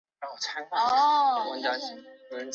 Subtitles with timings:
[0.01, 0.01] 这个走
[0.71, 2.43] 道连起来